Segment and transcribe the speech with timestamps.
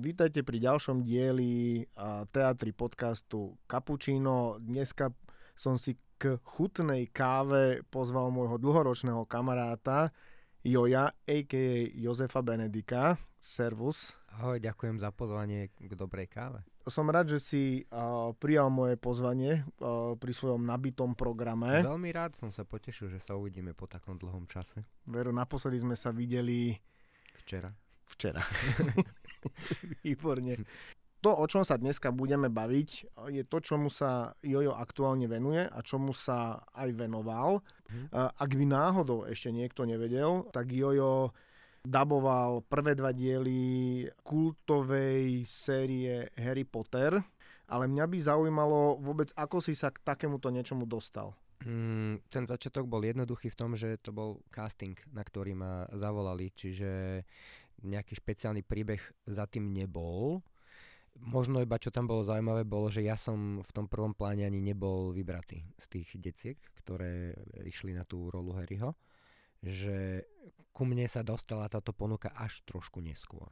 [0.00, 1.84] Vítajte pri ďalšom dieli
[2.32, 4.56] teatri podcastu Cappuccino.
[4.56, 5.12] Dneska
[5.52, 10.08] som si k chutnej káve pozval môjho dlhoročného kamaráta
[10.64, 11.92] Joja, a.k.a.
[11.92, 13.20] Jozefa Benedika.
[13.36, 14.16] Servus.
[14.40, 16.64] Ahoj, ďakujem za pozvanie k dobrej káve.
[16.88, 17.62] Som rád, že si
[17.92, 21.84] uh, prijal moje pozvanie uh, pri svojom nabitom programe.
[21.84, 24.80] Veľmi rád som sa potešil, že sa uvidíme po takom dlhom čase.
[25.04, 26.72] Veru, naposledy sme sa videli...
[27.44, 27.68] Včera.
[28.16, 28.40] Včera.
[30.04, 30.64] Výborne.
[31.20, 35.78] To, o čom sa dneska budeme baviť, je to, čomu sa Jojo aktuálne venuje a
[35.84, 37.60] čomu sa aj venoval.
[37.92, 38.04] Mhm.
[38.16, 41.36] Ak by náhodou ešte niekto nevedel, tak Jojo
[41.80, 47.16] daboval prvé dva diely kultovej série Harry Potter,
[47.70, 51.32] ale mňa by zaujímalo vôbec, ako si sa k takémuto niečomu dostal.
[51.60, 56.48] Mm, ten začiatok bol jednoduchý v tom, že to bol casting, na ktorý ma zavolali,
[56.56, 57.20] čiže
[57.82, 60.40] nejaký špeciálny príbeh za tým nebol.
[61.20, 64.62] Možno iba čo tam bolo zaujímavé, bolo, že ja som v tom prvom pláne ani
[64.62, 67.34] nebol vybratý z tých deciek, ktoré
[67.66, 68.94] išli na tú rolu Harryho,
[69.60, 70.24] že
[70.70, 73.50] ku mne sa dostala táto ponuka až trošku neskôr.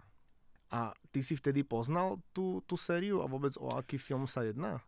[0.69, 4.85] A ty si vtedy poznal tú, tú sériu a vôbec o aký film sa jedná?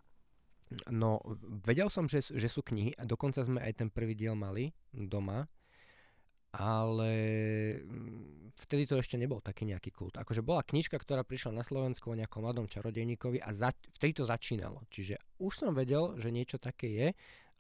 [0.87, 1.19] No,
[1.67, 5.51] vedel som, že, že sú knihy a dokonca sme aj ten prvý diel mali doma,
[6.51, 7.11] ale
[7.79, 10.19] mm, vtedy to ešte nebol taký nejaký kult.
[10.19, 14.25] Akože bola knižka, ktorá prišla na Slovensku o nejakom mladom čarodejníkovi a za, vtedy to
[14.27, 14.83] začínalo.
[14.91, 17.09] Čiže už som vedel, že niečo také je,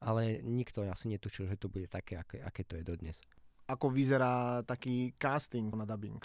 [0.02, 3.16] ale nikto asi netušil, že to bude také, aké, aké to je dodnes.
[3.70, 6.18] Ako vyzerá taký casting na dubbing?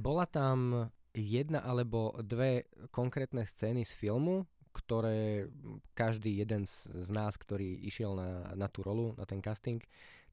[0.00, 5.50] Bola tam jedna alebo dve konkrétne scény z filmu, ktoré
[5.98, 9.82] každý jeden z, nás, ktorý išiel na, na tú rolu, na ten casting,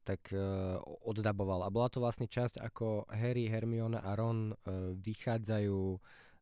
[0.05, 1.65] tak uh, oddaboval.
[1.65, 5.81] A bola to vlastne časť, ako Harry, Hermiona a Ron uh, vychádzajú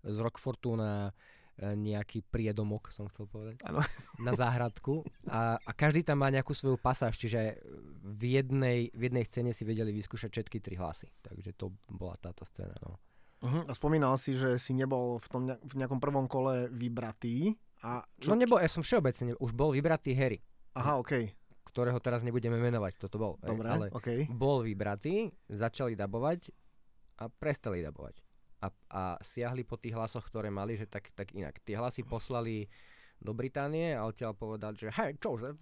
[0.04, 1.14] z Rock Fortuna uh,
[1.62, 3.80] nejaký priedomok, som chcel povedať, ano.
[4.26, 7.62] na záhradku a, a každý tam má nejakú svoju pasáž, čiže
[8.02, 11.14] v jednej, v jednej scéne si vedeli vyskúšať všetky tri hlasy.
[11.22, 12.74] Takže to bola táto scéna.
[12.82, 12.98] No.
[13.46, 13.64] Uh-huh.
[13.70, 17.54] A spomínal si, že si nebol v, tom, v nejakom prvom kole vybratý.
[17.86, 20.42] A čo, no nebol, ja som všeobecne, už bol vybratý Harry.
[20.74, 21.30] Aha, okej.
[21.74, 23.34] Ktorého teraz nebudeme menovať, kto to bol.
[23.42, 24.30] Dobre, ale okay.
[24.30, 26.54] bol vybratý, začali dabovať
[27.18, 28.22] a prestali dabovať.
[28.62, 31.58] A, a siahli po tých hlasoch, ktoré mali, že tak, tak inak.
[31.66, 32.70] Tie hlasy poslali
[33.24, 35.56] do Británie a odtiaľ povedal, že hej, čože?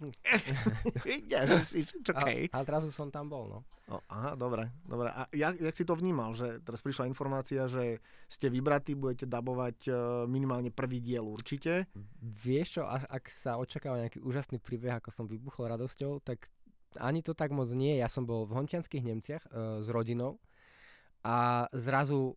[1.30, 2.50] yes, it's, it's okay.
[2.50, 3.60] A, a teraz som tam bol, no.
[3.90, 5.10] O, aha, dobre, dobre.
[5.10, 9.78] A jak, jak si to vnímal, že teraz prišla informácia, že ste vybratí, budete dabovať
[9.86, 9.94] uh,
[10.26, 11.90] minimálne prvý diel určite?
[12.22, 16.46] Vieš čo, ak sa očakáva nejaký úžasný príbeh, ako som vybuchol radosťou, tak
[16.98, 17.98] ani to tak moc nie.
[17.98, 20.38] Ja som bol v Hontianských Nemciach uh, s rodinou
[21.22, 22.34] a zrazu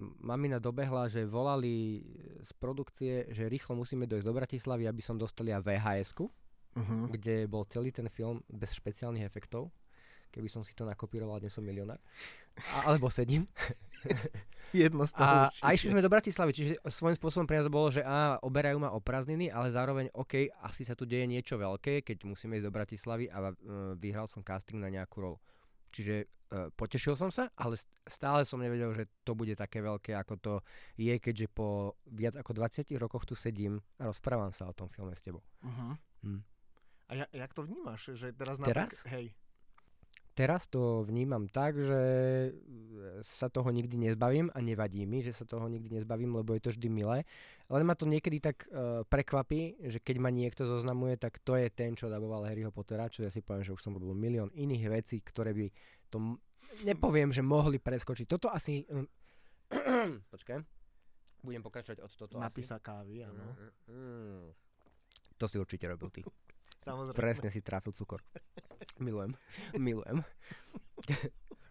[0.00, 2.02] mamina dobehla, že volali
[2.42, 7.04] z produkcie, že rýchlo musíme dojsť do Bratislavy, aby som dostali aj VHS-ku, uh-huh.
[7.14, 9.70] kde bol celý ten film bez špeciálnych efektov.
[10.34, 12.02] Keby som si to nakopíroval, dnes som milionár.
[12.74, 13.46] A, alebo sedím.
[14.74, 18.02] Jedno z a, a išli sme do Bratislavy, čiže svojím spôsobom pre nás bolo, že
[18.02, 22.26] á, oberajú ma o prázdniny, ale zároveň, OK, asi sa tu deje niečo veľké, keď
[22.26, 23.54] musíme ísť do Bratislavy a uh,
[23.94, 25.38] vyhral som casting na nejakú rolu.
[25.94, 26.26] Čiže
[26.76, 30.54] potešil som sa, ale stále som nevedel, že to bude také veľké, ako to
[30.98, 35.14] je, keďže po viac ako 20 rokoch tu sedím a rozprávam sa o tom filme
[35.14, 35.42] s tebou.
[35.64, 35.96] Uh-huh.
[36.24, 36.42] Hm.
[37.08, 38.16] A ja, jak to vnímaš?
[38.16, 38.56] Že teraz?
[38.60, 39.04] Teraz?
[39.12, 39.36] Hej.
[40.34, 42.02] Teraz to vnímam tak, že
[43.22, 46.74] sa toho nikdy nezbavím a nevadí mi, že sa toho nikdy nezbavím, lebo je to
[46.74, 47.22] vždy milé.
[47.70, 51.70] Len ma to niekedy tak uh, prekvapí, že keď ma niekto zoznamuje, tak to je
[51.70, 54.84] ten, čo daboval Harryho Pottera, čo ja si poviem, že už som robil milión iných
[54.90, 55.70] vecí, ktoré by
[56.14, 56.38] to,
[56.86, 58.26] nepoviem, že mohli preskočiť.
[58.30, 58.86] Toto asi...
[58.86, 59.10] Um,
[60.34, 60.62] počkaj.
[61.42, 63.42] Budem pokračovať od toto Napísa kávy, áno.
[63.42, 64.44] Mm, mm, mm.
[65.34, 66.22] To si určite robil ty.
[66.86, 67.18] Samozrejme.
[67.18, 68.22] Presne si trafil cukor.
[69.02, 69.34] Milujem.
[69.74, 70.22] Milujem.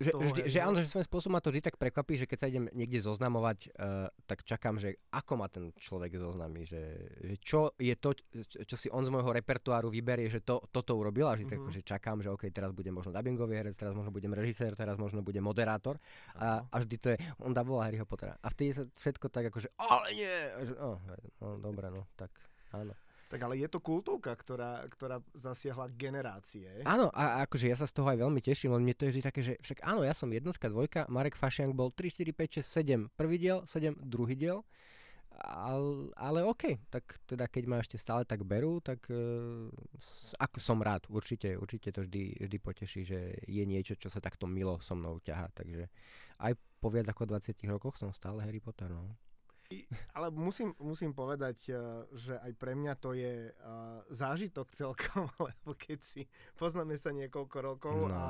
[0.00, 2.48] že, vždy, že áno, že svojím spôsobom ma to vždy tak prekvapí, že keď sa
[2.48, 7.76] idem niekde zoznamovať, uh, tak čakám, že ako ma ten človek zoznamí, že, že čo
[7.76, 8.16] je to,
[8.64, 11.52] čo si on z môjho repertoáru vyberie, že to, toto urobil a že, mm-hmm.
[11.52, 11.72] tak, mhm.
[11.76, 15.20] že čakám, že OK, teraz budem možno dubbingový herec, teraz možno budem režisér, teraz možno
[15.20, 16.00] budem moderátor
[16.32, 18.40] a, a vždy to je, on daboval Harryho Pottera.
[18.40, 20.96] A vtedy sa všetko tak akože, ale nie, že, oh,
[21.44, 22.32] no dobre, no, tak
[22.72, 22.96] áno.
[23.30, 26.82] Tak ale je to kultovka, ktorá, ktorá zasiahla generácie.
[26.82, 29.22] Áno, a akože ja sa z toho aj veľmi teším, len mne to je vždy
[29.22, 33.14] také, že však áno, ja som jednotka, dvojka, Marek Fašiank bol 3, 4, 5, 6,
[33.14, 34.66] 7 prvý diel, 7 druhý diel.
[35.46, 39.70] ale, ale OK, tak teda keď ma ešte stále tak berú, tak uh,
[40.42, 44.50] ako som rád, určite, určite to vždy, vždy poteší, že je niečo, čo sa takto
[44.50, 45.86] milo so mnou ťaha, takže
[46.42, 49.06] aj po viac ako 20 rokoch som stále Harry Potter, no.
[50.18, 51.70] Ale musím, musím povedať,
[52.10, 56.26] že aj pre mňa to je uh, zážitok celkom, lebo keď si
[56.58, 58.14] poznáme sa niekoľko rokov no.
[58.14, 58.24] a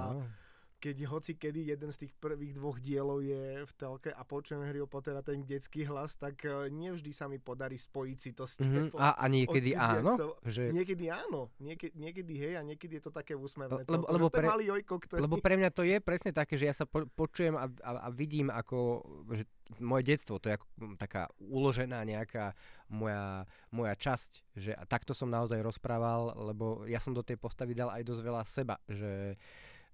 [0.81, 4.81] keď hoci kedy jeden z tých prvých dvoch dielov je v telke a počujem Harry
[4.89, 8.57] Pottera ten detský hlas, tak uh, nevždy sa mi podarí spojiť si to s.
[8.61, 8.97] Mm-hmm.
[9.01, 10.17] A, a niekedy áno?
[10.45, 10.73] Že...
[10.73, 13.85] Niekedy áno, niekedy, niekedy hej a niekedy je to také úsmevné.
[13.85, 15.21] Lebo, lebo, pre, malý jojko, ktorý...
[15.21, 18.09] lebo pre mňa to je presne také, že ja sa po, počujem a, a, a
[18.09, 19.05] vidím ako,
[19.37, 19.45] že
[19.79, 20.67] moje detstvo, to je ako
[20.99, 22.59] taká uložená nejaká
[22.91, 27.93] moja, moja časť, že takto som naozaj rozprával, lebo ja som do tej postavy dal
[27.95, 29.39] aj dosť veľa seba, že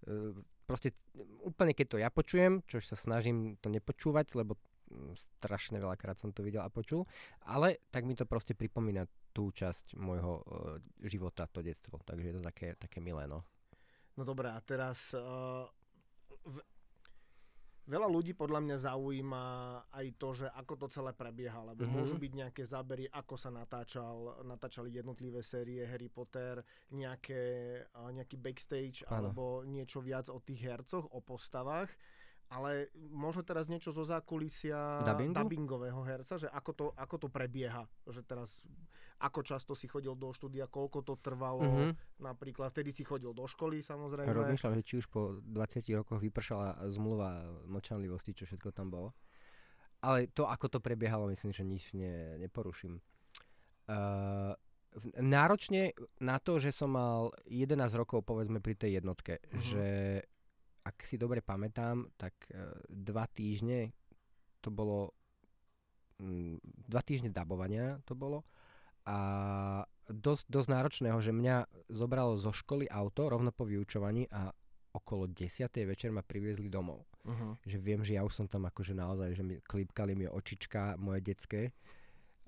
[0.09, 0.33] uh,
[0.65, 0.97] proste
[1.45, 4.57] úplne keď to ja počujem, čo sa snažím to nepočúvať, lebo
[4.89, 5.13] mm,
[5.43, 7.05] strašne veľakrát som to videl a počul,
[7.45, 9.05] ale tak mi to proste pripomína
[9.37, 13.45] tú časť môjho uh, života, to detstvo, takže je to také, také milé, no.
[14.17, 15.69] No dobré, a teraz uh,
[17.87, 19.45] Veľa ľudí podľa mňa zaujíma
[19.95, 21.95] aj to, že ako to celé prebieha, lebo mm-hmm.
[21.95, 26.59] môžu byť nejaké zábery, ako sa natáčal, natáčali jednotlivé série Harry Potter,
[26.91, 29.31] nejaké, nejaký backstage ano.
[29.31, 31.95] alebo niečo viac o tých hercoch, o postavách
[32.47, 35.35] ale možno teraz niečo zo zákulisia Dubbingu?
[35.35, 38.55] dubbingového herca, že ako to, ako to prebieha, že teraz
[39.17, 42.21] ako často si chodil do štúdia, koľko to trvalo, mm-hmm.
[42.21, 44.29] napríklad vtedy si chodil do školy samozrejme.
[44.29, 49.17] Rozmýšľam, že či už po 20 rokoch vypršala zmluva mlčanlivosti, čo všetko tam bolo.
[50.05, 53.01] Ale to, ako to prebiehalo, myslím, že nič ne, neporuším.
[53.89, 54.53] Uh,
[55.17, 59.65] náročne na to, že som mal 11 rokov, povedzme, pri tej jednotke, mm-hmm.
[59.65, 59.87] že
[60.87, 63.91] ak si dobre pamätám, tak e, dva týždne
[64.63, 65.11] to bolo
[66.23, 68.47] mm, dva týždne dabovania to bolo
[69.07, 69.19] a
[70.11, 74.51] dosť, dosť náročného, že mňa zobralo zo školy auto rovno po vyučovaní a
[74.91, 75.71] okolo 10.
[75.87, 77.07] večer ma priviezli domov.
[77.23, 77.55] Uh-huh.
[77.63, 81.23] Že viem, že ja už som tam akože naozaj, že mi klípkali mi očička moje
[81.23, 81.71] detské,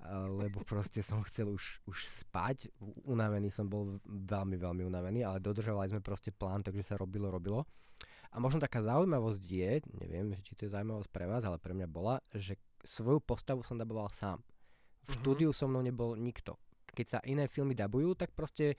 [0.09, 2.71] lebo proste som chcel už, už spať.
[3.07, 7.67] Unavený som bol veľmi, veľmi unavený, ale dodržovali sme proste plán, takže sa robilo, robilo.
[8.29, 11.87] A možno taká zaujímavosť je, neviem, či to je zaujímavosť pre vás, ale pre mňa
[11.89, 14.37] bola, že svoju postavu som daboval sám.
[14.39, 15.15] V uh-huh.
[15.17, 16.61] štúdiu so mnou nebol nikto.
[16.93, 18.77] Keď sa iné filmy dabujú, tak proste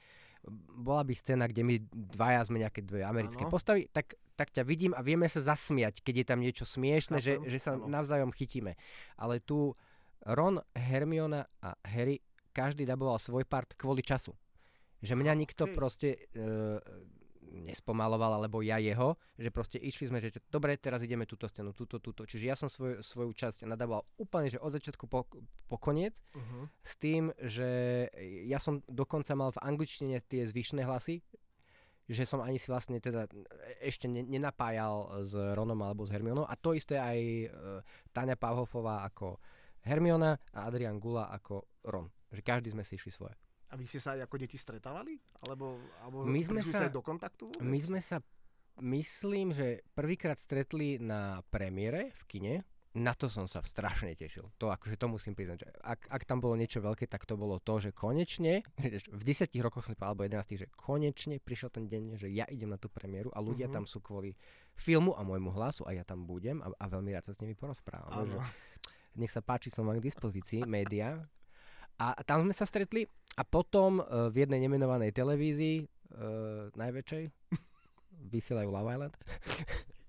[0.71, 3.51] bola by scéna, kde my dvaja sme nejaké dve americké ano.
[3.51, 7.43] postavy, tak, tak ťa vidím a vieme sa zasmiať, keď je tam niečo smiešne, že,
[7.45, 7.91] že sa ano.
[7.91, 8.79] navzájom chytíme.
[9.19, 9.75] Ale tu
[10.25, 12.23] Ron, Hermiona a Harry,
[12.55, 14.31] každý daboval svoj part kvôli času.
[15.03, 15.75] Že mňa nikto okay.
[15.75, 16.09] proste...
[16.31, 16.79] Uh,
[17.51, 21.99] nespomaloval, alebo ja jeho, že proste išli sme, že dobre, teraz ideme túto scénu, túto,
[21.99, 22.23] túto.
[22.23, 25.27] Čiže ja som svoj, svoju časť nadával úplne, že od začiatku po,
[25.67, 26.71] po koniec, uh-huh.
[26.81, 28.07] s tým, že
[28.47, 31.19] ja som dokonca mal v angličtine tie zvyšné hlasy,
[32.11, 33.29] že som ani si vlastne teda
[33.79, 37.47] ešte ne, nenapájal s Ronom alebo s Hermionou a to isté aj e,
[38.11, 39.39] Tania Pavhofová ako
[39.87, 42.11] Hermiona a Adrian Gula ako Ron.
[42.35, 43.35] Že každý sme si išli svoje.
[43.71, 45.15] A vy ste sa aj ako deti stretávali?
[45.47, 47.47] Alebo, alebo my sme sa, aj do kontaktu?
[47.47, 47.63] Vôbec?
[47.63, 48.19] My sme sa,
[48.83, 52.55] myslím, že prvýkrát stretli na premiére v kine.
[52.91, 54.51] Na to som sa strašne tešil.
[54.59, 57.55] To akože to musím priznať, že ak, ak tam bolo niečo veľké, tak to bolo
[57.63, 58.67] to, že konečne,
[59.15, 62.43] v 10 rokoch som si povedal, alebo 11, že konečne prišiel ten deň, že ja
[62.51, 63.87] idem na tú premiéru a ľudia mm-hmm.
[63.87, 64.35] tam sú kvôli
[64.75, 67.55] filmu a môjmu hlasu a ja tam budem a, a veľmi rád sa s nimi
[67.55, 68.27] porozprávam.
[68.27, 68.43] Že,
[69.15, 71.19] nech sa páči, som vám k dispozícii, média,
[72.01, 73.05] a tam sme sa stretli
[73.37, 77.23] a potom uh, v jednej nemenovanej televízii, uh, najväčšej,
[78.33, 79.15] vysielajú Love Island,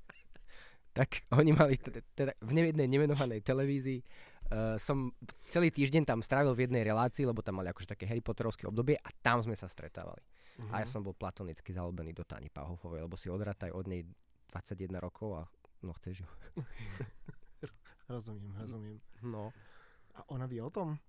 [0.98, 1.76] tak oni mali
[2.16, 4.00] teda v jednej nemenovanej televízii
[4.52, 5.10] uh, som
[5.48, 9.00] celý týždeň tam strávil v jednej relácii, lebo tam mali akože také Harry Potterovské obdobie
[9.00, 10.20] a tam sme sa stretávali.
[10.60, 10.72] Uh-huh.
[10.76, 10.92] A ja mhm.
[10.92, 14.04] som bol platonicky zalúbený do Tani Pahofovej, lebo si odrátaj od nej
[14.52, 15.42] 21 rokov a
[15.82, 16.28] no chceš ju.
[18.12, 18.96] rozumiem, rozumiem.
[19.24, 19.48] No.
[20.12, 21.00] A ona vie o tom?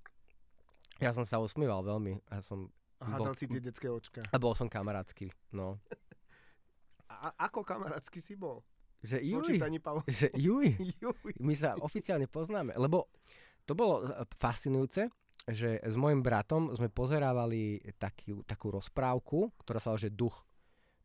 [1.01, 2.21] Ja som sa usmíval veľmi.
[2.29, 2.69] Ja som
[3.03, 4.23] a bol, si tie detské očka.
[4.31, 5.79] A bol som kamarátsky, no.
[7.11, 8.63] A ako kamarátsky si bol?
[9.03, 9.59] Že juj,
[10.19, 10.79] že juj.
[11.47, 13.11] My sa oficiálne poznáme, lebo
[13.67, 15.11] to bolo eh, fascinujúce,
[15.43, 20.47] že s mojim bratom sme pozerávali takú, takú rozprávku, ktorá sa že Duch.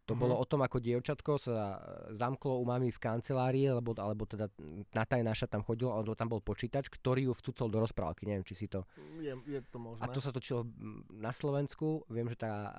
[0.08, 0.24] To mm-hmm.
[0.24, 1.76] bolo o tom, ako dievčatko sa
[2.16, 4.48] zamklo u mami v kancelárii, alebo, alebo teda
[4.96, 8.24] Nataj naša tam chodila, alebo tam bol počítač, ktorý ju vcucol do rozprávky.
[8.24, 8.88] Neviem, či si to...
[9.20, 10.00] Je, je to možné.
[10.00, 10.64] A to sa točilo
[11.12, 12.08] na Slovensku.
[12.08, 12.72] Viem, že tá,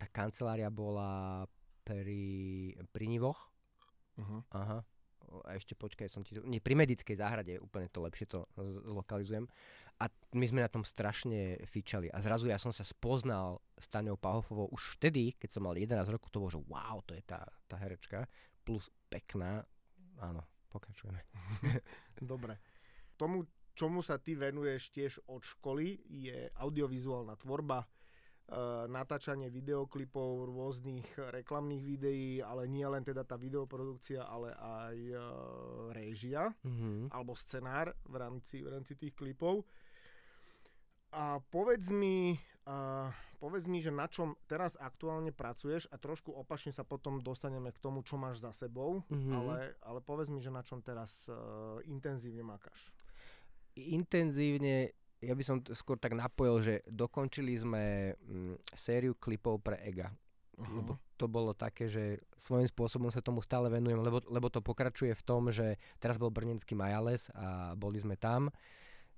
[0.00, 1.44] tá kancelária bola
[1.84, 3.52] pri, pri Nivoch.
[4.16, 4.40] Uh-huh.
[4.52, 4.84] Aha.
[5.48, 9.48] a ešte počkaj, som ti to, nie, pri medickej záhrade, úplne to lepšie to zlokalizujem.
[10.02, 12.10] A my sme na tom strašne fičali.
[12.10, 16.10] A zrazu ja som sa spoznal s Taňou Pahofovou už vtedy, keď som mal 11
[16.10, 18.26] rokov, to bolo, že wow, to je tá, tá herečka.
[18.66, 19.62] Plus pekná.
[20.18, 20.42] Áno,
[20.74, 21.22] pokračujeme.
[22.18, 22.58] Dobre.
[23.14, 23.46] Tomu,
[23.78, 27.86] čomu sa ty venuješ tiež od školy, je audiovizuálna tvorba,
[28.52, 35.24] Eh, natáčanie videoklipov, rôznych reklamných videí, ale nie len teda tá videoprodukcia, ale aj uh,
[35.96, 37.16] réžia mm-hmm.
[37.16, 39.64] alebo scenár v rámci, v rámci tých klipov.
[41.12, 46.72] A povedz mi, uh, povedz mi, že na čom teraz aktuálne pracuješ a trošku opačne
[46.72, 49.34] sa potom dostaneme k tomu, čo máš za sebou, mm-hmm.
[49.36, 52.90] ale, ale povedz mi, že na čom teraz uh, intenzívne makáš.
[53.76, 60.10] Intenzívne ja by som skôr tak napojil, že dokončili sme mm, sériu klipov pre EGA.
[60.58, 60.82] Uh-huh.
[60.82, 65.14] Lebo to bolo také, že svojím spôsobom sa tomu stále venujem, lebo, lebo to pokračuje
[65.14, 68.50] v tom, že teraz bol Brnenský Majales a boli sme tam.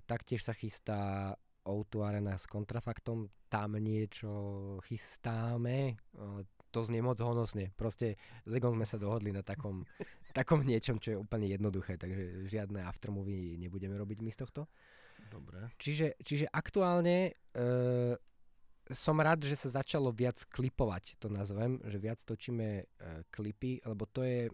[0.05, 1.33] Taktiež sa chystá
[1.65, 3.27] O2 Arena s kontrafaktom.
[3.49, 4.31] Tam niečo
[4.85, 5.97] chystáme.
[6.69, 7.73] To znie moc honosne.
[7.73, 9.83] Proste s Egom sme sa dohodli na takom,
[10.37, 14.61] takom niečom, čo je úplne jednoduché, takže žiadne aftermovie nebudeme robiť my z tohto.
[15.31, 15.73] Dobre.
[15.81, 17.63] Čiže, čiže aktuálne e,
[18.93, 22.83] som rád, že sa začalo viac klipovať, to nazvem, že viac točíme e,
[23.33, 24.45] klipy, lebo to je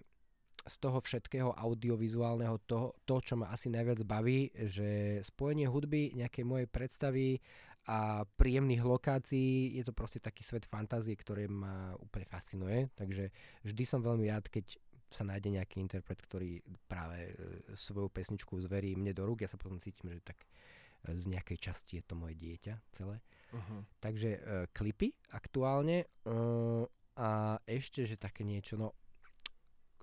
[0.68, 6.46] z toho všetkého audiovizuálneho to, to, čo ma asi najviac baví, že spojenie hudby, nejakej
[6.46, 7.42] mojej predstavy
[7.90, 13.34] a príjemných lokácií, je to proste taký svet fantázie, ktorý ma úplne fascinuje, takže
[13.66, 14.78] vždy som veľmi rád, keď
[15.12, 17.34] sa nájde nejaký interpret, ktorý práve e,
[17.76, 20.40] svoju pesničku zverí mne do rúk, ja sa potom cítim, že tak
[21.02, 23.18] z nejakej časti je to moje dieťa celé.
[23.52, 23.82] Uh-huh.
[24.00, 26.86] Takže uh, klipy aktuálne uh,
[27.18, 28.94] a ešte, že také niečo, no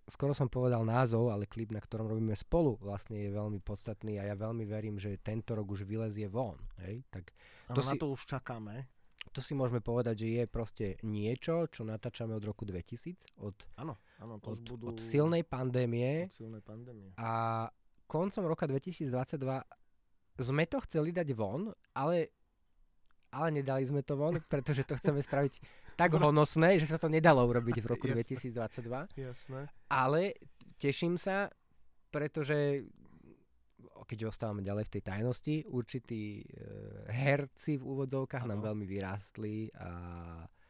[0.08, 4.28] skoro som povedal názov, ale klip, na ktorom robíme spolu, vlastne je veľmi podstatný a
[4.32, 6.56] ja veľmi verím, že tento rok už vylezie von.
[6.82, 7.04] Hej?
[7.12, 7.30] Tak
[7.76, 8.88] to si, na to už čakáme.
[9.36, 14.00] To si môžeme povedať, že je proste niečo, čo natáčame od roku 2000, od, ano,
[14.18, 14.84] ano, to od, budú...
[14.90, 16.32] od silnej pandémie.
[16.32, 17.12] Od silnej pandémie.
[17.20, 17.68] A
[18.08, 19.12] koncom roka 2022
[20.40, 22.32] sme to chceli dať von, ale,
[23.28, 25.60] ale nedali sme to von, pretože to chceme spraviť
[25.98, 28.54] tak honosné, že sa to nedalo urobiť v roku Jasné.
[28.54, 29.18] 2022.
[29.18, 29.60] Jasné.
[29.90, 30.38] Ale
[30.78, 31.50] teším sa,
[32.14, 32.86] pretože
[34.08, 36.44] keďže ostávame ďalej v tej tajnosti, určití e,
[37.12, 38.56] herci v úvodzovkách ano.
[38.56, 39.90] nám veľmi vyrástli a...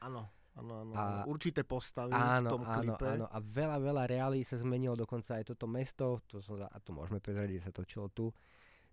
[0.02, 0.34] Áno.
[0.58, 3.06] Áno, áno, a, určité postavy áno, v tom klipe.
[3.14, 6.90] Áno, a veľa, veľa reálí sa zmenilo, dokonca aj toto mesto, to som, a to
[6.90, 8.26] môžeme prezrieť, že sa točilo tu,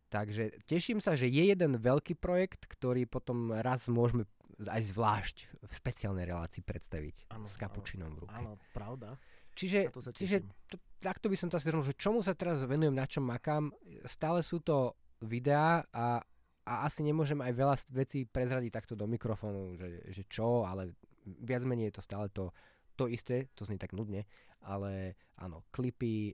[0.10, 4.30] Takže teším sa, že je jeden veľký projekt, ktorý potom raz môžeme
[4.64, 8.36] aj zvlášť v špeciálnej relácii predstaviť ano, s kapučinom v ruke.
[8.40, 9.20] Áno, pravda.
[9.56, 13.08] Čiže, čiže to, takto by som to asi zhrnul, že čomu sa teraz venujem, na
[13.08, 13.72] čom makám.
[14.04, 16.20] Stále sú to videá a,
[16.68, 20.92] a asi nemôžem aj veľa vecí prezradiť takto do mikrofónu, že, že čo, ale
[21.24, 22.52] viac menej je to stále to,
[23.00, 24.28] to isté, to znie tak nudne,
[24.66, 26.34] ale áno, klipy, e,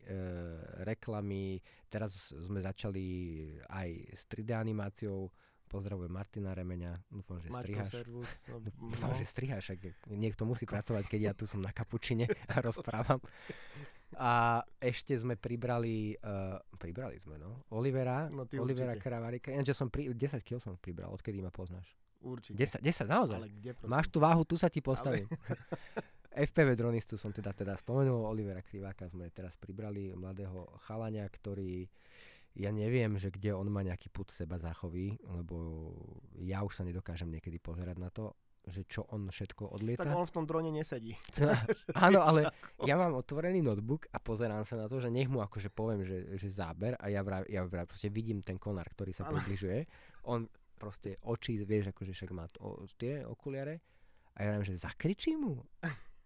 [0.87, 1.59] reklamy,
[1.91, 3.05] teraz sme začali
[3.67, 5.27] aj s 3D animáciou,
[5.71, 7.91] pozdravujem Martina Remeňa, dúfam, že striháš.
[7.91, 9.15] Servus, no, dúfam, no.
[9.15, 9.75] že striháš,
[10.11, 13.19] niekto musí pracovať, keď ja tu som na kapučine a rozprávam.
[14.19, 20.11] A ešte sme pribrali, uh, pribrali sme, no, Olivera, no, Olivera Kravarika, ja, som pri,
[20.11, 21.95] 10 kg som pribral, odkedy ma poznáš.
[22.21, 22.53] Určite.
[22.53, 23.37] 10, 10 naozaj?
[23.39, 25.25] Ale kde, Máš tú váhu, tu sa ti postavím.
[25.25, 25.57] Ale...
[26.31, 31.83] FPV dronistu som teda, teda spomenul, Olivera Kriváka sme teraz pribrali, mladého chalania, ktorý
[32.55, 35.91] ja neviem, že kde on má nejaký put seba záchový, lebo
[36.43, 38.35] ja už sa nedokážem niekedy pozerať na to,
[38.67, 40.05] že čo on všetko odlieta.
[40.05, 41.15] Tak on v tom drone nesedí.
[42.05, 42.51] Áno, ale
[42.83, 46.35] ja mám otvorený notebook a pozerám sa na to, že nech mu akože poviem, že,
[46.37, 49.87] že záber a ja vraj, ja vraj proste vidím ten konár, ktorý sa približuje.
[50.27, 50.45] On
[50.75, 53.79] proste oči, vieš, akože však má to, tie okuliare
[54.37, 55.55] a ja viem, že zakričím mu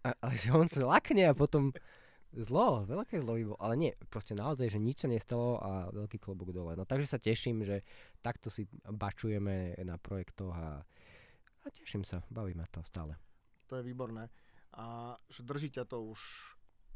[0.06, 1.74] a, ale že on sa lakne a potom
[2.30, 3.58] zlo, veľké zlo by bolo.
[3.58, 6.78] Ale nie, proste naozaj, že nič sa nestalo a veľký klobúk dole.
[6.78, 7.82] No takže sa teším, že
[8.22, 10.70] takto si bačujeme na projektoch a,
[11.62, 13.18] a teším sa, baví ma to stále.
[13.66, 14.30] To je výborné.
[14.76, 16.20] A že drží ťa to už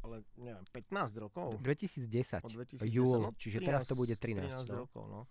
[0.01, 1.61] ale neviem, 15 rokov?
[1.61, 4.49] 2010, Od 2010 júl, no, čiže 13, teraz to bude 13.
[4.49, 4.89] 13 no.
[4.89, 5.21] rokov, no.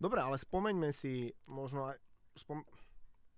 [0.00, 2.00] Dobre, ale spomeňme si možno aj,
[2.32, 2.64] spom,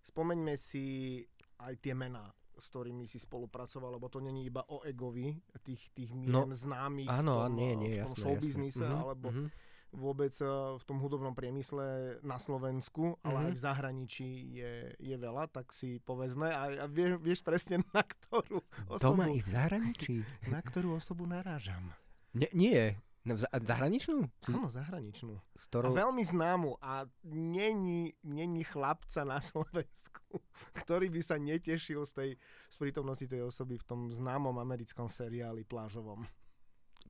[0.06, 1.18] spomeňme si
[1.58, 6.10] aj tie mená s ktorými si spolupracoval, lebo to není iba o egovi tých, tých
[6.16, 8.96] mien no, známych áno, v tom, nie, nie, v tom jasné, showbiznise, jasné.
[8.96, 9.46] alebo mm-hmm.
[9.92, 10.48] vôbec eh,
[10.80, 13.48] v tom hudobnom priemysle na Slovensku, ale mm-hmm.
[13.48, 18.02] aj v zahraničí je, je veľa, tak si povedzme a, a vieš, vieš presne na
[18.02, 19.20] ktorú osobu...
[19.20, 20.14] Doma i v zahraničí.
[20.52, 21.92] Na ktorú osobu narážam.
[22.36, 22.96] Nie, nie.
[23.26, 24.22] No, za- zahraničnú?
[24.46, 25.34] Áno, zahraničnú.
[25.58, 25.90] S A ktorou...
[25.98, 30.38] veľmi známu a není, není chlapca na Slovensku,
[30.78, 32.30] ktorý by sa netešil z, tej,
[32.70, 36.22] z prítomnosti tej osoby v tom známom americkom seriáli plážovom.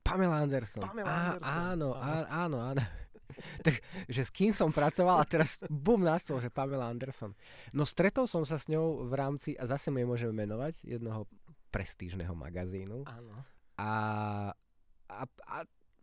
[0.01, 0.81] Pamela Anderson.
[0.89, 2.25] Pamela Á, Anderson, Áno, áno.
[2.25, 2.83] áno, áno.
[3.65, 7.35] tak, že s kým som pracoval a teraz bum na stôl, že Pamela Anderson.
[7.77, 11.27] No stretol som sa s ňou v rámci, a zase my môžeme menovať, jednoho
[11.69, 13.03] prestížneho magazínu.
[13.05, 13.35] Áno.
[13.77, 13.89] A,
[15.11, 15.57] a, a,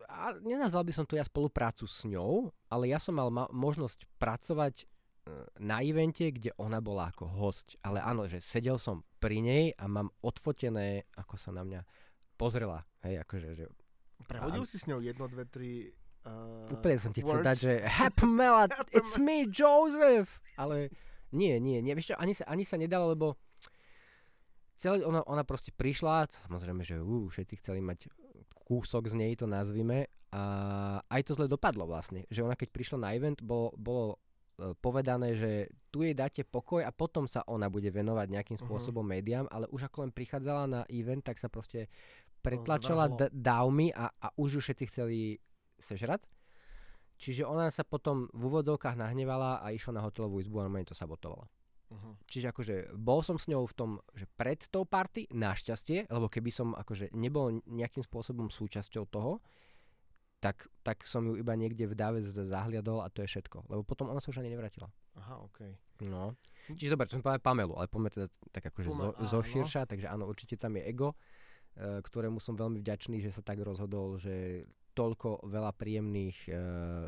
[0.09, 4.07] a nenazval by som to ja spoluprácu s ňou, ale ja som mal ma- možnosť
[4.21, 4.85] pracovať e,
[5.61, 7.77] na evente, kde ona bola ako host.
[7.85, 11.81] Ale áno, že sedel som pri nej a mám odfotené, ako sa na mňa
[12.37, 12.85] pozrela.
[13.05, 13.65] Hej, akože, že
[14.25, 14.69] Prehodil Áno.
[14.69, 15.91] si s ňou jedno, dve, tri
[16.25, 20.41] uh, Úplne som ti chcel dať, že Happy Mela, it's me, Joseph!
[20.57, 20.89] Ale
[21.35, 23.37] nie, nie, nie, vieš čo, ani sa, ani sa nedalo, lebo
[24.79, 28.09] celé, ona, ona proste prišla, samozrejme, že uh, všetci chceli mať
[28.65, 30.43] kúsok z nej, to nazvime, a
[31.07, 34.19] aj to zle dopadlo vlastne, že ona keď prišla na event, bolo, bolo
[34.59, 38.63] e, povedané, že tu jej dáte pokoj a potom sa ona bude venovať nejakým Mhm.
[38.67, 41.87] spôsobom médiám, ale už ako len prichádzala na event, tak sa proste
[42.43, 45.19] pretlačala d- dávmy a, a už ju všetci chceli
[45.79, 46.27] sežrať.
[47.15, 50.99] Čiže ona sa potom v úvodzovkách nahnevala a išla na hotelovú izbu a normálne to
[50.99, 51.47] sabotovala.
[51.95, 52.19] Uh-huh.
[52.27, 56.51] Čiže akože bol som s ňou v tom, že pred tou party, našťastie, lebo keby
[56.51, 59.39] som akože nebol nejakým spôsobom súčasťou toho,
[60.43, 63.65] tak, tak som ju iba niekde v dáve zahliadol a to je všetko.
[63.71, 64.93] Lebo potom ona sa už ani nevrátila.
[65.17, 65.73] Aha, okej.
[66.05, 66.37] No.
[66.69, 69.31] Čiže dobre, to som povedal Pamelu, ale poďme teda tak akože Pome- zo, áno.
[69.41, 71.17] zoširša, takže áno, určite tam je ego,
[71.79, 76.53] e, ktorému som veľmi vďačný, že sa tak rozhodol, že toľko veľa príjemných e,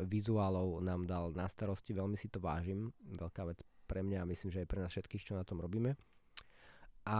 [0.09, 2.89] vizuálov nám dal na starosti, veľmi si to vážim,
[3.21, 5.95] veľká vec pre mňa a myslím, že aj pre nás všetkých, čo na tom robíme.
[7.07, 7.19] A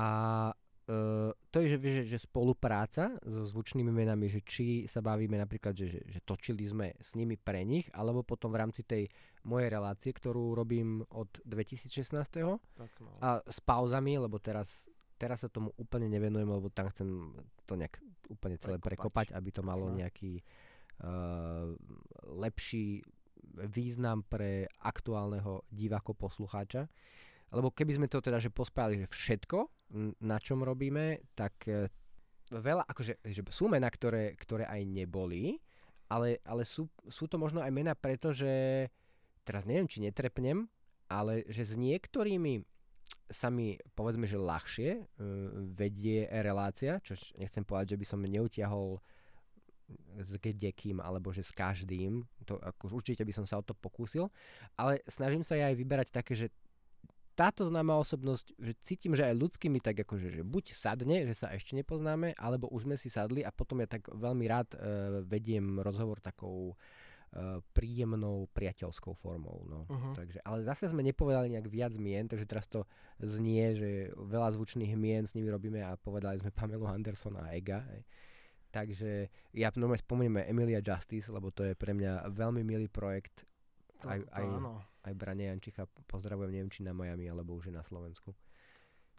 [0.84, 5.72] e, to je, že, že, že spolupráca so zvučnými menami, že či sa bavíme napríklad,
[5.72, 9.08] že, že, že točili sme s nimi pre nich, alebo potom v rámci tej
[9.48, 12.12] mojej relácie, ktorú robím od 2016.
[12.76, 13.16] Tak no.
[13.24, 17.32] A s pauzami, lebo teraz, teraz sa tomu úplne nevenujem, lebo tam chcem
[17.64, 17.96] to nejak
[18.28, 19.32] úplne celé Prekopať.
[19.32, 20.44] prekopať, aby to malo nejaký
[21.04, 21.72] uh,
[22.36, 23.08] lepší
[23.66, 26.86] význam pre aktuálneho diváko poslucháča.
[27.50, 29.58] Lebo keby sme to teda že pospájali, že všetko,
[30.22, 31.88] na čom robíme, tak eh,
[32.52, 35.60] veľa, akože že sú mená, ktoré, ktoré aj neboli,
[36.08, 38.88] ale, ale sú, sú to možno aj mená preto, že
[39.44, 40.68] teraz neviem, či netrepnem,
[41.08, 42.64] ale že s niektorými
[43.28, 45.04] sa mi povedzme, že ľahšie uh,
[45.76, 49.00] vedie relácia, čo nechcem povedať, že by som neutiahol
[50.20, 54.28] s kdekým alebo že s každým, to ako, určite by som sa o to pokúsil,
[54.76, 56.48] ale snažím sa ja aj vyberať také, že
[57.38, 61.54] táto známa osobnosť, že cítim, že aj ľudskými tak akože, že buď sadne, že sa
[61.54, 64.80] ešte nepoznáme, alebo už sme si sadli a potom ja tak veľmi rád uh,
[65.22, 69.62] vediem rozhovor takou uh, príjemnou priateľskou formou.
[69.70, 69.86] No.
[69.86, 70.18] Uh-huh.
[70.18, 72.90] Takže, ale zase sme nepovedali nejak viac mien, takže teraz to
[73.22, 77.86] znie, že veľa zvučných mien s nimi robíme a povedali sme Pamelu Anderson a Ega.
[77.94, 78.02] Hej.
[78.78, 79.10] Takže
[79.58, 83.42] ja normálne spomenieme Emilia Justice, lebo to je pre mňa veľmi milý projekt.
[84.06, 84.78] To, Aj, to aj, áno.
[85.10, 88.38] aj Brane Jančicha pozdravujem, neviem či na Miami, alebo už je na Slovensku.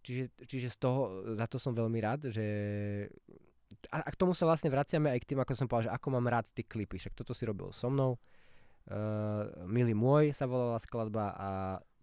[0.06, 1.00] Čiže, čiže z toho,
[1.34, 2.46] za to som veľmi rád, že
[3.90, 6.08] a, a k tomu sa vlastne vraciame aj k tým, ako som povedal, že ako
[6.14, 6.96] mám rád tie klipy.
[6.96, 8.16] Však toto si robil so mnou.
[8.88, 11.48] Uh, Milý môj sa volala skladba a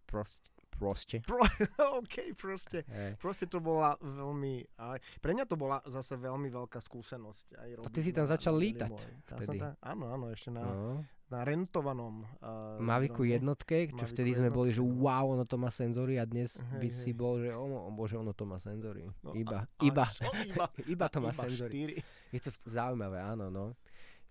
[0.06, 1.24] proste, proste.
[1.98, 2.84] OK, proste.
[2.86, 3.16] Hej.
[3.16, 4.68] Proste to bola veľmi...
[4.78, 7.46] Aj, pre mňa to bola zase veľmi veľká skúsenosť.
[7.56, 8.92] Aj ty robiť si tam na- začal lítať
[9.26, 9.58] vtedy.
[9.58, 11.02] Tam, áno, áno, ešte na, No.
[11.26, 13.34] na rentovanom uh, Maviku drone.
[13.34, 15.04] jednotke, čo Mavicu vtedy sme boli, že jednotke, no.
[15.04, 17.18] wow, ono to má senzory a dnes Hej, by si hej.
[17.18, 19.08] bol, že o, o bože, ono to má senzory.
[19.22, 21.72] No, iba, a, iba, A, čo, iba, iba to má iba senzory.
[21.72, 21.96] štyri.
[22.30, 23.74] Je to zaujímavé, áno, no.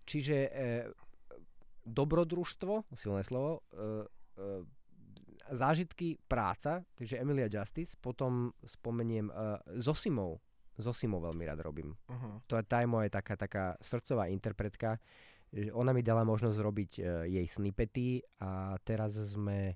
[0.05, 0.71] Čiže e,
[1.85, 4.05] dobrodružstvo, silné slovo, e,
[4.37, 4.65] e,
[5.51, 9.33] zážitky, práca, takže Emilia Justice, potom spomeniem e,
[9.81, 10.41] Zosimou.
[10.75, 11.95] Zosimou veľmi rád robím.
[12.11, 12.43] Uh-huh.
[12.51, 14.99] To je tá je moja taká, taká srdcová interpretka.
[15.55, 19.75] že Ona mi dala možnosť robiť e, jej snippety a teraz sme e,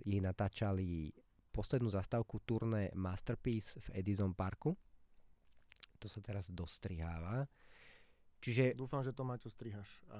[0.00, 1.12] jej natáčali
[1.52, 4.72] poslednú zastávku turné Masterpiece v Edison Parku.
[6.00, 7.44] To sa teraz dostriháva.
[8.40, 10.00] Čiže Dúfam, že to Maťo strihaš.
[10.08, 10.16] A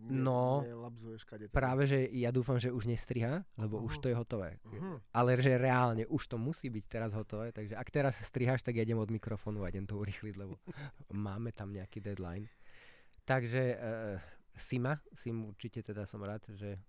[0.00, 1.44] ne, No, nelabzuješ kade.
[1.48, 4.00] práve, že ja dúfam, že už nestriha, lebo už Mhm.
[4.00, 4.50] to je hotové.
[4.64, 4.96] Uh-huh.
[5.12, 8.82] Ale že reálne už to musí byť teraz hotové, takže ak teraz strihaš, tak ja
[8.82, 10.56] idem od mikrofónu a idem to urýchliť, lebo
[11.12, 12.48] máme tam nejaký deadline.
[13.24, 14.16] Takže uh,
[14.54, 16.80] Sima, Sim určite teda som rád, že,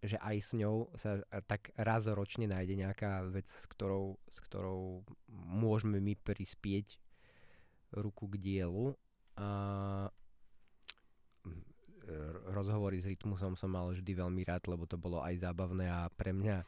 [0.00, 4.40] že aj s ňou sa eh, tak raz ročne nájde nejaká vec, s ktorou, s
[4.40, 6.96] ktorou môžeme my prispieť
[7.92, 8.96] ruku k dielu.
[9.36, 9.46] A
[12.52, 16.34] rozhovory s Rytmusom som mal vždy veľmi rád, lebo to bolo aj zábavné a pre
[16.34, 16.66] mňa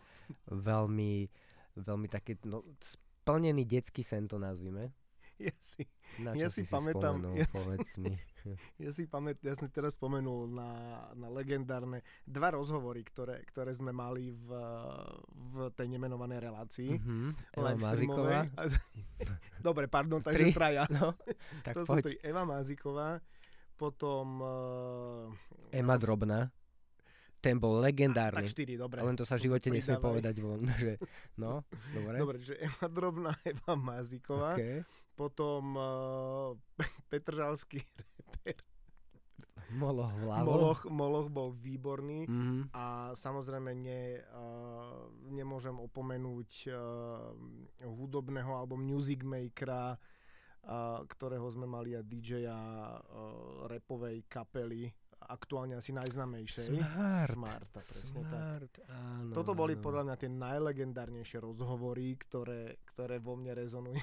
[0.49, 1.29] veľmi,
[1.77, 4.91] veľmi také, no, splnený detský sen to nazvime.
[5.35, 5.83] Ja si,
[6.23, 8.15] Na ja si si pamätám, spomenul, ja si- povedz mi.
[8.83, 10.71] ja si pamät, ja som si teraz spomenul na,
[11.13, 14.49] na legendárne dva rozhovory, ktoré, ktoré sme mali v,
[15.51, 16.91] v tej nemenovanej relácii.
[16.95, 17.29] Mhm.
[17.55, 18.39] Eva Maziková.
[19.67, 20.53] Dobre, pardon, takže Tri.
[20.53, 20.85] traja.
[20.93, 21.17] No,
[21.67, 22.03] tak to sú poď.
[22.05, 22.15] tri.
[22.21, 23.19] Eva Máziková,
[23.75, 26.53] potom uh, Ema Drobná.
[27.41, 28.49] Ten bol tak legendárny.
[28.49, 29.05] štyri, dobre.
[29.05, 30.09] Len to sa v živote nesmie Pridávaj.
[30.17, 30.65] povedať von.
[30.65, 30.93] Že,
[31.37, 31.61] no,
[31.93, 32.17] dobre.
[32.17, 34.81] Dobre, že Eva Drobná, Eva Máziková, Okay.
[35.15, 36.51] Potom uh,
[37.11, 37.81] Petržalský
[38.19, 38.59] reper.
[39.75, 40.13] Moloch.
[40.23, 42.29] Moloch, Moloch bol výborný.
[42.29, 42.75] Mhm.
[42.77, 46.77] A samozrejme ne, uh, nemôžem opomenúť uh,
[47.83, 52.61] hudobného alebo music makera, uh, ktorého sme mali aj DJ-a
[52.95, 54.95] uh, repovej kapely,
[55.27, 56.67] aktuálne asi najznamejšej.
[56.71, 57.31] Smart.
[57.31, 58.31] Smarta, presne tak.
[58.31, 59.33] Smart, áno.
[59.33, 59.83] Toto boli áno.
[59.83, 64.01] podľa mňa tie najlegendárnejšie rozhovory, ktoré, ktoré vo mne rezonujú.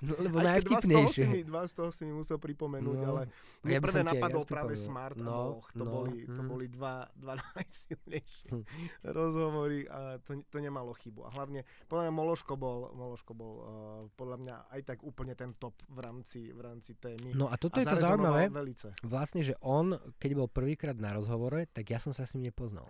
[0.00, 1.24] No, lebo Aj najvtipnejšie.
[1.26, 3.08] mi, dva z toho si mi musel pripomenúť, No.
[3.14, 3.22] ale
[3.62, 4.72] Ja mne by prvé napadol viac práve.
[4.74, 5.68] Smart a No, Moloch.
[5.72, 6.48] To, no, boli, to hm.
[6.48, 8.64] boli dva, dva najsilnejšie Hm.
[9.06, 11.24] rozhovory a to, to nemalo chybu.
[11.24, 13.64] A hlavne, podľa mňa Mološko bol, Mološko bol uh,
[14.12, 17.32] podľa mňa aj tak úplne ten top v rámci, v rámci témy.
[17.32, 18.48] No a toto a je to zaujímavé.
[18.48, 18.92] Velice.
[19.02, 22.86] Vlastne, že on, keď bol prvýkrát na rozhovore, tak ja som sa s ním nepoznal.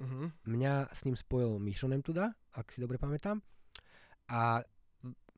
[0.00, 0.28] Uh-huh.
[0.44, 3.40] Mňa s ním spojil Mišo Nemtuda, ak si dobre pamätám.
[4.28, 4.60] A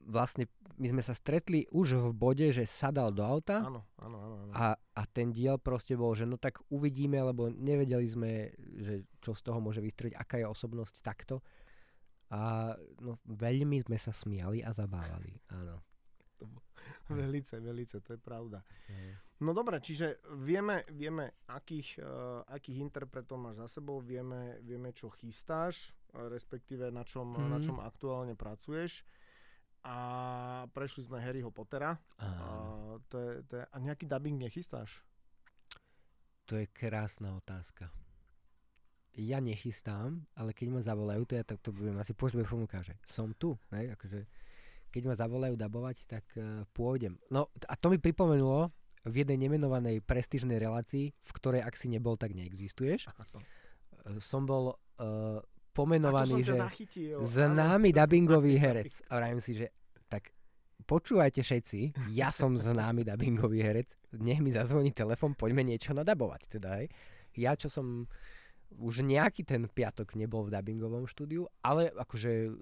[0.02, 0.50] vlastne
[0.82, 4.34] my sme sa stretli už v bode, že sadal do auta Áno, áno, áno.
[4.48, 4.52] áno.
[4.54, 8.50] a, a ten diel proste bol, že no tak uvidíme, lebo nevedeli sme,
[8.82, 11.38] že čo z toho môže vystrieť, aká je osobnosť takto.
[12.32, 12.72] A
[13.04, 15.36] no, veľmi sme sa smiali a zabávali.
[15.52, 15.78] Áno.
[17.12, 18.64] Velice, velice, to je pravda.
[19.42, 22.06] No dobre, čiže vieme, vieme akých, uh,
[22.46, 27.48] akých interpretov máš za sebou, vieme, vieme čo chystáš, uh, respektíve na čom, Mhm.
[27.50, 29.02] na čom aktuálne pracuješ.
[29.82, 29.98] A
[30.70, 31.98] prešli sme Harryho Pottera.
[32.22, 32.26] A,
[33.10, 35.02] to je, to je, a nejaký dubbing nechystáš?
[36.46, 37.90] To je krásna otázka.
[39.18, 42.94] Ja nechystám, ale keď ma zavolajú, to ja tak to budem asi poštovať formulka, že
[43.02, 43.58] som tu.
[43.74, 44.22] Hej, akože,
[44.94, 47.18] keď ma zavolajú dabovať, tak uh, pôjdem.
[47.26, 48.70] No a to mi pripomenulo
[49.02, 53.10] v jednej nemenovanej prestížnej relácii, v ktorej ak si nebol, tak neexistuješ.
[53.10, 55.42] Uh, som bol uh,
[55.74, 57.18] pomenovaný, že zachytil.
[57.22, 59.02] známy dubbingový herec.
[59.10, 59.72] A vravím si, že
[60.06, 60.30] tak
[60.84, 63.88] počúvajte všetci, ja som známy dubbingový herec,
[64.18, 66.42] nech mi zazvoní telefon, poďme niečo nadabovať.
[66.50, 66.92] Teda, hej.
[67.38, 68.04] Ja, čo som
[68.76, 72.52] už nejaký ten piatok nebol v dubbingovom štúdiu, ale akože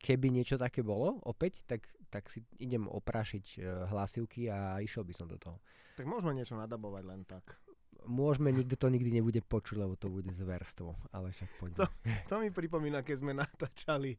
[0.00, 5.10] keby niečo také bolo opäť, tak, tak si idem oprášiť e, hlasivky a išiel by
[5.18, 5.58] som do toho.
[5.98, 7.58] Tak môžeme niečo nadabovať len tak.
[8.06, 11.90] Môžeme, nikto to nikdy nebude počuť, lebo to bude zverstvo, ale však poďme.
[12.30, 14.14] To mi pripomína, keď sme natáčali,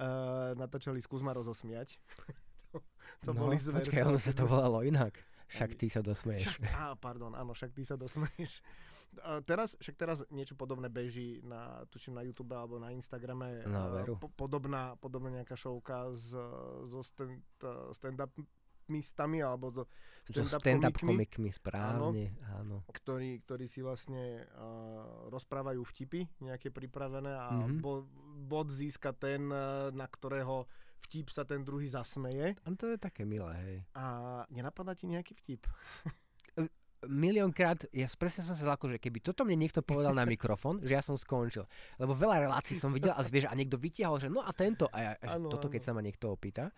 [0.00, 2.00] uh, natáčali Skús ma rozosmiať.
[2.72, 2.80] to,
[3.26, 4.08] to no, boli počkaj, zverstva.
[4.08, 5.18] ono sa to volalo inak.
[5.50, 6.48] Však ty sa dosmeješ.
[6.48, 8.64] Však, á, pardon, áno, však ty sa dosmeješ.
[9.44, 13.62] Teraz, však teraz niečo podobné beží na, tuším, na YouTube alebo na Instagrame.
[13.66, 14.14] No, veru.
[14.16, 16.34] po, podobná, podobná nejaká showka z,
[16.88, 17.42] zo stand,
[17.92, 18.32] stand-up
[18.84, 19.82] mistami alebo do
[20.24, 22.84] So stand-up, stand-up komikmi, komikmi, správne, áno.
[22.88, 27.80] ktorí, ktorí si vlastne uh, rozprávajú vtipy nejaké pripravené a Mhm.
[27.80, 28.08] bo,
[28.44, 29.48] bod získa ten,
[29.92, 30.64] na ktorého
[31.04, 32.56] vtip sa ten druhý zasmeje.
[32.64, 33.76] A to je také milé, hej.
[33.92, 34.04] A
[34.48, 35.68] nenapadá ti nejaký vtip?
[37.08, 40.96] miliónkrát, ja presne som sa zlakol, že keby toto mne niekto povedal na mikrofón, že
[40.96, 41.64] ja som skončil.
[41.96, 44.98] Lebo veľa relácií som videl a vieš, a niekto vytiahol, že no a tento, a
[45.00, 45.86] ja, Áno, toto keď áno.
[45.88, 46.72] sa ma niekto opýta,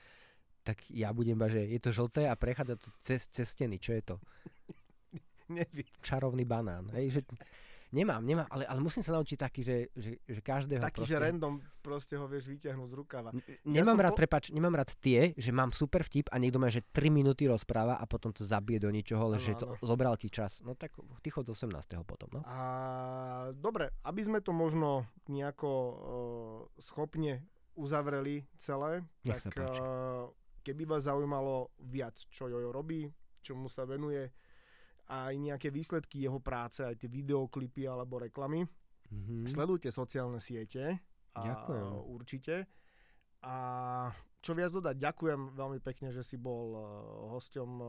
[0.67, 3.95] tak ja budem iba, že je to žlté a prechádza to cez, cez steny, čo
[3.95, 4.17] je to?
[5.57, 5.87] Neviem.
[6.03, 7.21] Čarovný banán, hej, že
[7.89, 11.13] nemám, nemám, ale, ale musím sa naučiť taký, že, že, že každého Taký, proste...
[11.13, 13.31] že random proste ho vieš vyťahnuť z rukava.
[13.31, 16.57] N- Nemám som rád, po- prepač, nemám rád tie, že mám super vtip a niekto
[16.57, 19.71] ma, že 3 minúty rozpráva a potom to zabije do ničoho, ale Áno, že co-
[19.71, 19.81] áno.
[19.81, 20.61] zobral ti čas.
[20.61, 21.73] No tak ty chod z 18.
[22.03, 22.41] potom, no.
[22.43, 22.59] A
[23.53, 25.97] dobre, aby sme to možno nejako uh,
[26.79, 27.43] schopne
[27.75, 30.27] uzavreli celé, Nech tak uh,
[30.61, 33.07] keby vás zaujímalo viac, čo Jojo robí,
[33.39, 34.33] čomu sa venuje,
[35.07, 38.67] aj nejaké výsledky jeho práce, aj tie videoklipy alebo reklamy,
[39.07, 39.47] Mhm.
[39.47, 40.99] sledujte sociálne siete.
[41.33, 41.87] A Ďakujem.
[42.11, 42.55] Určite.
[43.45, 43.55] A
[44.41, 44.97] čo viac dodať.
[44.99, 46.83] Ďakujem veľmi pekne, že si bol uh,
[47.37, 47.89] hosťom uh,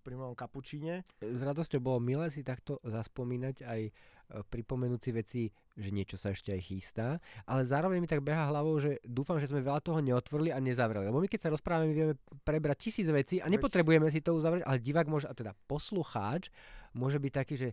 [0.00, 1.02] pri mojom kapučíne.
[1.20, 3.80] S radosťou bolo milé si takto zaspomínať aj
[4.26, 5.42] pripomenúť si veci,
[5.76, 9.46] že niečo sa ešte aj chystá, ale zároveň mi tak beha hlavou, že dúfam, že
[9.46, 11.06] sme veľa toho neotvorili a nezavreli.
[11.06, 14.82] Lebo my keď sa rozprávame, vieme prebrať tisíc vecí a nepotrebujeme si to uzavrieť, ale
[14.82, 16.50] divák môže, a teda poslucháč
[16.96, 17.68] môže byť taký, že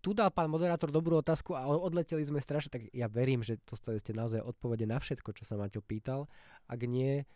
[0.00, 4.00] tu dal pán moderátor dobrú otázku a odleteli sme strašne, tak ja verím, že dostali
[4.00, 6.24] ste naozaj odpovede na všetko, čo sa Maťo pýtal.
[6.70, 7.28] Ak nie,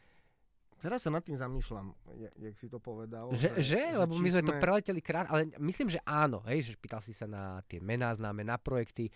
[0.80, 1.96] Teraz sa nad tým zamýšľam,
[2.38, 3.32] jak si to povedal.
[3.32, 6.72] Že, že, že lebo my sme, to preleteli krát, ale myslím, že áno, hej, že
[6.76, 9.12] pýtal si sa na tie mená známe, na projekty, e,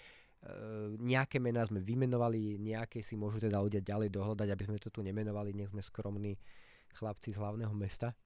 [0.96, 5.04] nejaké mená sme vymenovali, nejaké si môžu teda ľudia ďalej dohľadať, aby sme to tu
[5.04, 6.40] nemenovali, nech sme skromní
[6.96, 8.16] chlapci z hlavného mesta.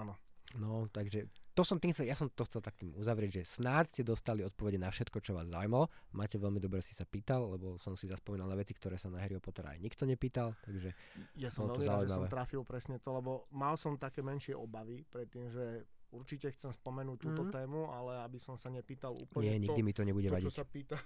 [0.00, 0.16] Áno.
[0.56, 1.28] No, takže
[1.58, 4.94] to som tým, ja som to chcel takým uzavrieť, že snáď ste dostali odpovede na
[4.94, 5.90] všetko, čo vás zaujímalo.
[6.14, 9.18] Máte veľmi dobre si sa pýtal, lebo som si zaspomínal na veci, ktoré sa na
[9.18, 10.94] Harry Pottera aj nikto nepýtal, takže
[11.34, 15.02] Ja som veľmi rád, že som trafil presne to, lebo mal som také menšie obavy
[15.10, 15.82] predtým, že
[16.14, 17.58] určite chcem spomenúť túto mm-hmm.
[17.58, 20.54] tému, ale aby som sa nepýtal úplne Nie, nikdy to, mi to nebude to, vadiť.
[20.54, 20.96] Čo sa pýta,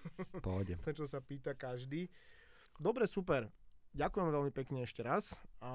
[0.44, 0.76] Pohode.
[0.84, 2.12] to, čo sa pýta každý.
[2.76, 3.48] Dobre, super.
[3.92, 5.36] Ďakujem veľmi pekne ešte raz.
[5.60, 5.72] A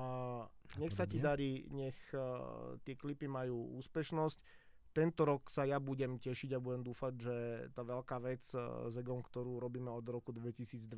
[0.82, 4.67] nech sa ti darí, nech uh, tie klipy majú úspešnosť
[4.98, 7.36] tento rok sa ja budem tešiť a budem dúfať, že
[7.78, 10.90] tá veľká vec eh, s Egom, ktorú robíme od roku 2020,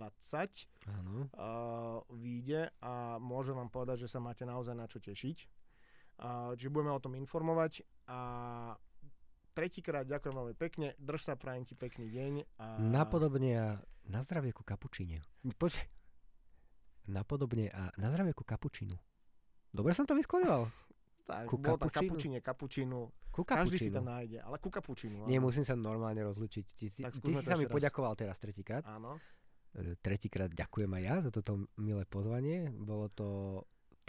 [0.87, 1.27] Áno.
[1.35, 5.37] Uh, vyjde a môžem vám povedať, že sa máte naozaj na čo tešiť.
[6.19, 8.19] Uh, čiže budeme o tom informovať a
[9.51, 12.33] tretíkrát ďakujem veľmi pekne, drž sa, prajem ti pekný deň.
[12.59, 12.79] A...
[12.79, 13.67] Napodobne a
[14.07, 15.19] na zdravie ku kapučíne.
[15.59, 15.83] Poď.
[17.11, 18.95] Napodobne a na zdravie ku kapučínu.
[19.75, 20.88] Dobre som to vyskloňoval?
[21.29, 22.41] Tak, ku bolo tam kapučinu.
[23.29, 23.45] Ku kapučinu.
[23.45, 25.29] Každý si tam nájde, ale ku kapučinu.
[25.29, 26.65] Nie, musím sa normálne rozlučiť.
[26.65, 27.73] Ty, ty, ty si sa mi raz.
[27.73, 28.81] poďakoval teraz tretíkrát.
[28.89, 29.21] Áno.
[29.77, 32.73] E, tretíkrát ďakujem aj ja za toto milé pozvanie.
[32.73, 33.27] Bolo to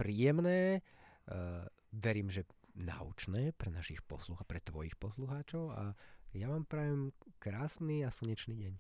[0.01, 0.81] príjemné,
[1.29, 5.93] uh, verím, že naučné pre našich posluch pre tvojich poslucháčov a
[6.33, 8.75] ja vám prajem krásny a slnečný deň.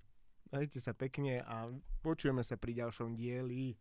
[0.51, 1.69] Majte sa pekne a
[2.03, 3.77] počujeme sa pri ďalšom dieli.